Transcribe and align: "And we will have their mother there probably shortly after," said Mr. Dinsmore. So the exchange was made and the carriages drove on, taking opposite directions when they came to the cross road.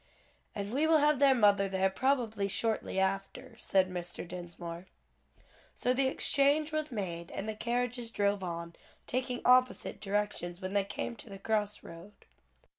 "And 0.55 0.73
we 0.73 0.87
will 0.87 0.97
have 0.97 1.19
their 1.19 1.35
mother 1.35 1.69
there 1.69 1.91
probably 1.91 2.47
shortly 2.47 2.99
after," 2.99 3.55
said 3.59 3.87
Mr. 3.91 4.27
Dinsmore. 4.27 4.87
So 5.75 5.93
the 5.93 6.07
exchange 6.07 6.71
was 6.71 6.91
made 6.91 7.29
and 7.29 7.47
the 7.47 7.53
carriages 7.53 8.09
drove 8.09 8.41
on, 8.43 8.73
taking 9.05 9.43
opposite 9.45 10.01
directions 10.01 10.59
when 10.59 10.73
they 10.73 10.85
came 10.85 11.15
to 11.17 11.29
the 11.29 11.37
cross 11.37 11.83
road. 11.83 12.13